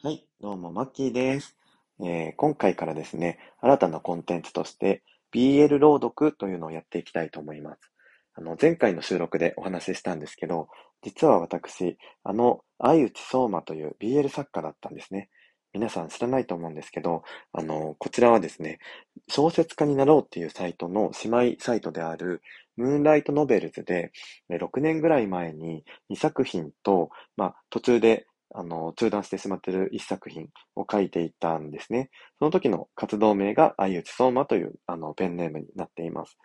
[0.00, 1.56] はい、どうも、マッキーです。
[2.00, 5.02] えー今回からですね、新たなコンテンツとして、
[5.34, 7.80] BL 朗読というのをやっていきたいと思います。
[8.36, 10.68] あの、前回の収録でお話ししたんですけど、
[11.02, 15.30] 実は私、あの、相内相馬という BL 作家だったんですね。
[15.72, 18.78] 皆さん知らないと思うんですけど、あの、こちらはですね、
[19.28, 22.40] 小説家になろうっていうサイトの姉妹サイトである、
[22.76, 24.12] ムーンライトノベルズで、
[24.48, 32.10] 6年ぐらい前に2作品と、まあ、途中であの、中断してしまっている一作品を書いていたんですね。
[32.38, 36.38] その時の活動名が相内相馬というあのペンネームになっています。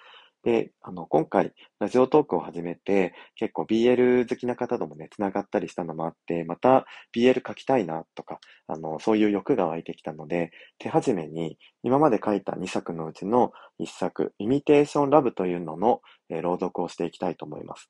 [0.44, 6.86] で、あの、今回、ラジオトークを始めて、結構 BL 好きな方ともね、繋がったりしたのもあって、また
[7.16, 17.88] BL 書きたいなとか、あの、そういう欲が湧いてきたので、手始めに、今まで書いた2作のうちの1作、イミテーションラブというのの、えー、朗読をしていきたいと思います。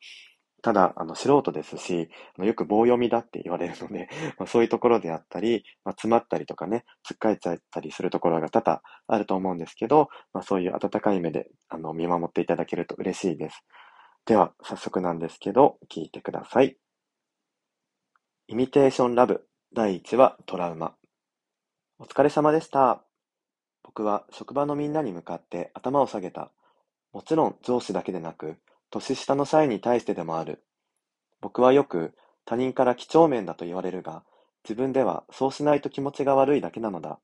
[0.64, 4.08] ただ、あの、素人ですし、あのよく棒読みだって言われるので、
[4.40, 13.62] まあ、そういうところであったり、まあ、詰まったりとかね、つっかえちゃったりするところが多々あると思うんですけど、まあ、そういう温かい目で、あの、見守っていただけると嬉しいです。
[14.26, 16.78] では、早速なんですけど、聞いてください。
[18.48, 20.96] イミテーションラブ第1話トラウマ。
[22.00, 23.04] お疲れ様でした。
[23.84, 26.54] 僕は職場のみんなに向かって頭を下げた。
[27.12, 28.56] もちろん上司だけでなく、
[28.94, 30.64] 年下の際に対してでもある。
[31.42, 32.14] 僕はよく
[32.46, 34.24] 他人から几帳面だと言われるが、
[34.64, 37.20] 自分ではそうしないと気持ちが悪いだけなのだ。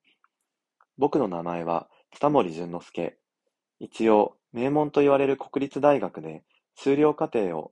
[0.98, 3.18] 僕の名前は北森淳之介。
[3.80, 6.44] 一応、名門と言われる国立大学で
[6.76, 7.72] 修了課程を、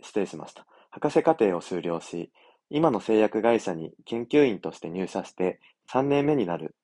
[0.00, 0.66] 失礼しました。
[0.90, 2.32] 博士課程を修了し、
[2.70, 5.60] 今の製薬会社に研究員として入社して
[5.92, 6.74] 3年目になる。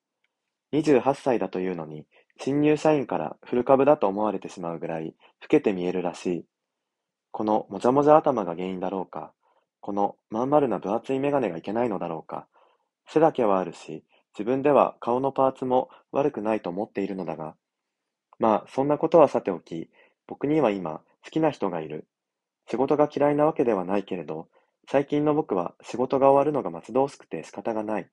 [0.73, 2.07] 28歳だというのに、
[2.41, 6.45] 新入社員から古株だと思われてしまうぐらい老けて見えるらしい。
[7.31, 9.33] このもじゃもじゃ頭が原因だろうか、
[9.81, 12.47] このまん丸な分厚い眼鏡がいけないのだろうか、
[13.07, 14.05] 背だけはあるし、
[14.39, 17.57] 自分では顔のパーツも悪くないと思っているのだが、
[18.39, 19.91] まあそんなことはさておき、
[20.27, 22.07] 僕には今好きな人がいる。
[22.71, 24.49] 仕事が嫌いなわけではないけれど、
[24.91, 28.11] 最近の僕は仕事が終わるのが待ち遠しくて仕方がない。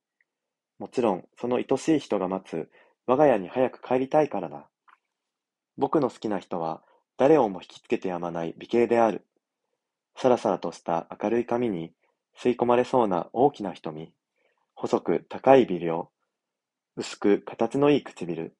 [0.78, 2.70] もちろん、その愛しい人が待つ
[3.08, 4.68] 我が家に早く帰りたいからだ。
[5.78, 6.82] 僕の好きな人は
[7.18, 9.26] 誰をも引きつけてやまない美形である。
[10.18, 11.92] さらさらとした明るい髪に
[12.38, 14.14] 吸い込まれそうな大きな瞳。
[14.74, 16.10] 細く高い微量。
[16.98, 18.56] 薄く形のいい唇。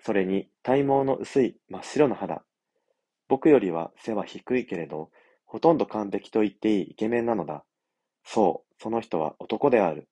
[0.00, 2.42] それに体毛の薄い真っ白な肌。
[3.28, 5.10] 僕よりは背は低いけれど、
[5.46, 7.64] ほとんど完璧と言っていいイケメンなのだ。
[8.24, 10.08] そう、その人は男である。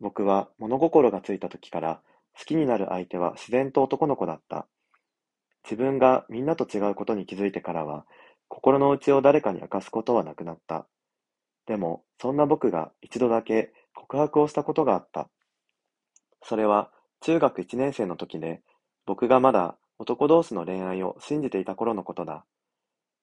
[0.00, 2.00] 僕は物心がついた時から
[2.38, 4.66] 好きになる相手は自然と男の子だった。
[5.64, 8.06] 自分がみんなと違うことに気づいてからは、
[8.48, 10.86] 心の内を誰かに明かすことはなくなった。
[11.66, 15.28] でも、そんな僕が一度だけ告白をしたことがあった。
[16.42, 18.62] それは中学1年生の時で、
[19.06, 22.44] 僕がまだ男同士の恋愛を信じていた頃のことだ。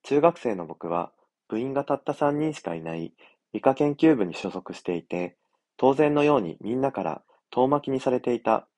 [0.03, 1.11] 中学生の僕は
[1.47, 3.13] 部員がたった3人しかいない
[3.53, 5.37] 理科研究部に所属していて、
[5.83, 8.69] 当然のようにみんなから遠巻きにされていた。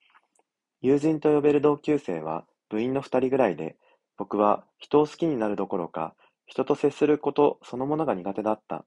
[0.82, 3.76] 友人と呼べる同級生は部員の二人ぐらいで、
[4.18, 6.16] 僕は人を好きになるどころか、
[6.48, 8.86] 人と接することそのものが苦手だった。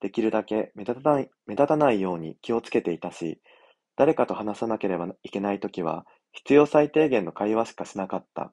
[0.00, 3.40] できるだけ目立たない目立たないように気をつけていたし、
[3.96, 8.52] 誰かと話さなければいけないときは、必要最低限の会話しかしなかった。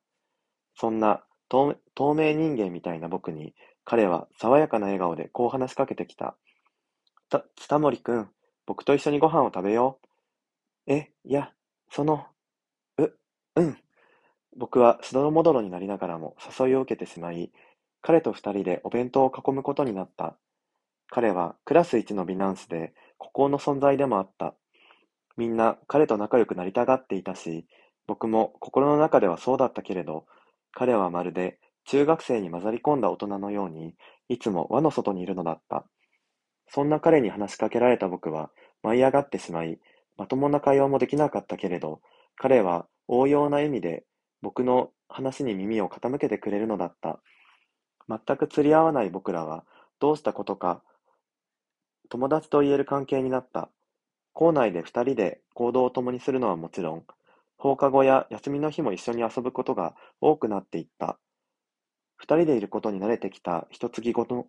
[0.75, 3.53] そんな透明人間みたいな僕に、
[3.83, 6.37] 彼は爽やかな笑顔でこう話しかけてきた。
[7.29, 8.29] た、北森くん、
[8.65, 9.99] 僕と一緒にご飯を食べよ
[10.87, 10.93] う。
[10.93, 11.51] え、いや、
[11.91, 12.25] その、
[12.97, 13.13] う
[13.55, 13.77] うん。
[14.57, 17.51] 僕はしどろもどろになりながらも誘いを受けてしまい、
[18.01, 20.37] 彼と二人でお弁当を囲むことになった。
[21.09, 24.55] 彼はクラス一の美男子で、孤高の存在でもあった。
[25.37, 27.67] みんな彼と仲良くなりたがっていたし、
[28.07, 30.25] 僕も心の中ではそうだったけれど、
[30.71, 33.95] 彼はまるで中学生に混ざり込んだ大人のように、
[34.29, 35.85] いつも輪の外にいるのだった。
[36.69, 38.49] そんな彼に話しかけられた僕は
[38.81, 39.79] 舞い上がってしまい、
[40.17, 42.01] まともな会話もできなかったけれど、
[42.35, 44.03] 彼は応用な意味で
[44.41, 47.19] 僕の話に耳を傾けてくれるのだった。
[48.07, 49.65] 全く釣り合わない僕らは
[49.99, 50.83] どうしたことか
[52.09, 53.69] 友達と言える関係になった。
[54.33, 57.03] 校内で二人で行動を共にするのはもちろん、
[57.57, 61.17] 放課後や休みの日も一緒に遊ぶことが多くなっていった。
[62.17, 64.45] 二人でいることに慣れてきた一月後の、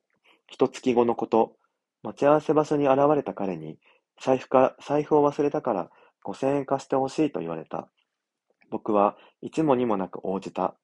[0.47, 1.57] 一月後のこと、
[2.05, 3.79] 待ち合わせ場所に現れた彼に、
[4.23, 5.91] 財布か、財布を忘れたから
[6.23, 7.89] 五千円貸してほしいと言われた。
[8.71, 10.77] 僕は一も二もなく応じた。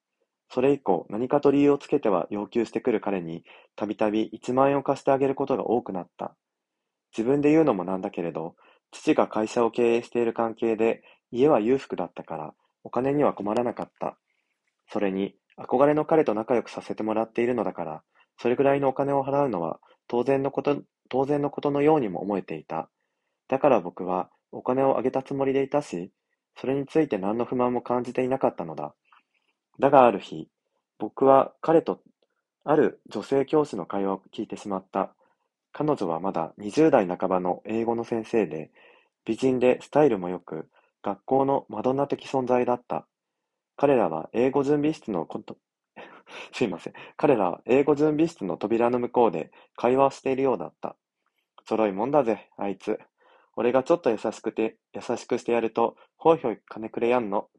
[0.49, 3.43] それ以降、何かと理由をつけては要求してくる彼に、
[3.75, 6.35] たびたび一万円を貸してあげることが多くなった。
[7.15, 8.55] 自分で言うのもなんだけれど、
[8.91, 12.53] 父が会社を経営している関係で、家は裕福だったから、
[12.83, 14.17] お金には困らなかった。
[14.87, 18.03] それに、憧れの彼と仲良くさせてもらっているのだから、
[18.37, 20.81] それぐらいのお金を払うのは当然のこと、
[21.11, 22.89] 当然のことのようにも思えていた。
[23.49, 26.09] だから僕はお金をあげたつもりでいたし、
[26.55, 28.95] それについて何の不満も感じていなかったのだ。
[29.79, 30.47] だがある日、
[30.99, 32.01] 僕は彼と
[32.63, 35.13] ある女性教師の会話を聞いてしまった。
[35.73, 38.71] 彼女はまだ20代半ばの英語の先生で、
[39.25, 40.69] 美人でスタイルも良く、
[41.03, 43.05] 学校のマドンナ的存在だった。
[43.75, 45.57] 彼らは英語準備室のこと、
[46.53, 46.93] すいません。
[47.17, 50.95] 彼らは英語準備室の扉の向こうで会話をしているようだった。
[51.65, 52.99] ちょろいもんだぜ、あいつ。
[53.55, 57.49] 俺がちょっと優しくて、優しくしてやると、ほいほい金くれやんの。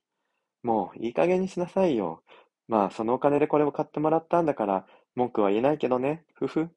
[0.63, 2.23] もういい加減にしなさいよ。
[2.69, 6.25] まあ、そのお金でこれを買ってもらったんだから、文句は言えないけどね。
[6.35, 6.71] ふふ。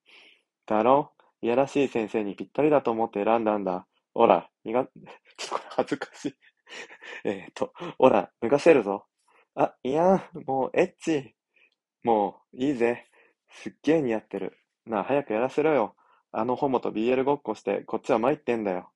[0.66, 1.12] だろ
[1.42, 3.88] いやらしい先生にぴったりだと思って選んだんだ。
[4.14, 6.36] おら、にが、 ちょっとこれ恥ずかしい
[7.26, 9.06] えっと、おら、脱がせるぞ。
[9.56, 11.36] あ、いやもう、エッチ。
[12.04, 13.06] もう、いいぜ。
[13.50, 14.58] すっげえ似合ってる。
[14.86, 15.96] なあ、早くやらせろよ。
[16.38, 18.90] あのホモと BL ごっこして、こっちは参ってんだよ。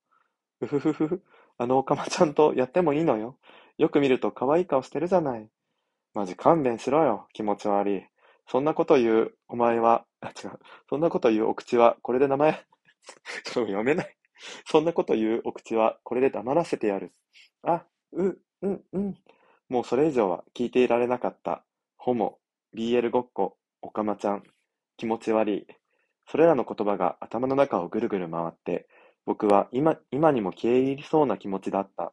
[0.60, 1.22] うふふふ
[1.56, 3.38] あのオカマちゃんとやってもいいのよ。
[3.78, 5.48] よく見ると可愛い顔してるじゃない。
[6.12, 7.28] マジ勘弁しろよ。
[7.32, 8.06] 気持ち悪い。
[8.46, 10.58] そんなこと言う、お前は、あ、違う。
[10.90, 12.64] そんなこと言うお口は、これで名前、 ちょっ
[13.44, 14.16] と読めない。
[14.66, 17.14] そんなこと言うお口は、これで黙らせてやる。
[17.62, 19.14] あ、う、うん、うん。
[19.70, 21.64] もうそれ以上は聞いていられなかった。
[21.96, 22.38] ホモ、
[22.74, 24.42] BL ごっこ、オカマちゃん、
[24.98, 25.66] 気持ち悪い。
[26.30, 28.86] それらの言葉が頭の中をぐるぐる回って、
[29.26, 32.12] 僕は今今にも消え入りそうな気持ちだった。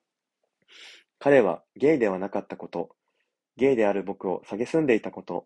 [1.19, 2.89] 彼はゲイではなかったこと、
[3.57, 5.45] ゲイである僕を蔑んでいたこと、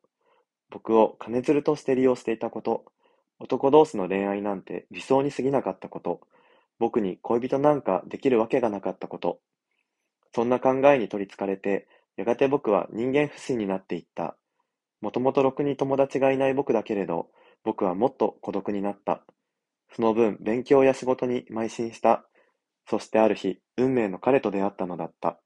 [0.69, 2.85] 僕を金づるとして利用していたこと、
[3.39, 6.21] 男同士の恋愛なんて理想に過ぎなかったこと、
[6.79, 9.41] 僕に恋人なんかできるわけがなかったこと、
[10.33, 14.37] そんな考えに取り憑かれて、やがて僕は人間不信になっていった。
[15.01, 17.27] もともとろくに友達がいない僕だけれど、
[17.63, 19.23] 僕はもっと孤独になった。
[19.93, 22.25] その分、勉強や仕事に邁進した。
[22.87, 25.39] そしてある日、運命の彼と出会ったのだった。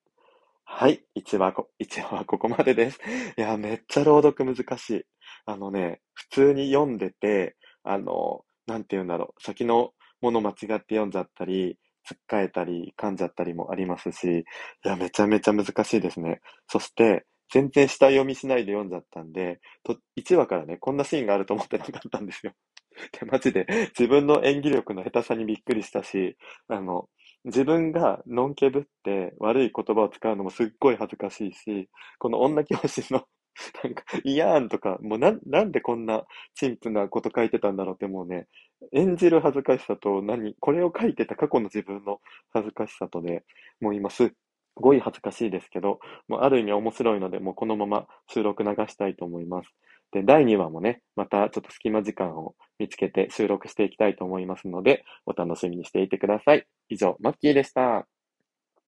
[0.65, 2.99] はい、1話こ、1話はここまでです。
[3.37, 5.03] いや、めっちゃ朗読難しい。
[5.45, 9.91] あのね、普通に読んでて、あの、なんて言うんだろう、先の
[10.21, 14.43] もの間違って読んじゃったり、つっかえたり、噛んじゃったりもありますし、い
[14.87, 16.41] や、めちゃめちゃ難しいですね。
[16.67, 22.53] そして、全然下読みしないで読んじゃったんで、と1話からね、こんなシーンがあると思ってなかったんですよ。
[23.19, 23.65] で、マジで
[23.97, 26.37] 自分の演技力の下手さにびっくりしたし、
[26.67, 27.09] あの、
[27.45, 33.25] 自分がのんけぶって悪い言葉を使うのもすっごい恥ずかしいし、この女教師の
[33.83, 36.25] なんか、いやーんとか、もうな、なんでこんな
[36.55, 38.47] 陳腐なこと書いてたんだろうってもうね、
[38.91, 42.19] 演じる恥ずかしさと何、これを書いてた過去の自分の
[42.51, 43.43] 恥ずかしさとで、
[43.79, 44.31] もう今すっ
[44.75, 49.69] ごい恥ずかしいですけど、もうある意味面白いので、もうこのまま収録流したいと思います。
[50.11, 56.65] で、第2話もね、またちょっと隙間時間を見つけて収録していきたいと思いますので、お楽しみにしていてください。
[56.89, 58.07] 以上、マッキーでした。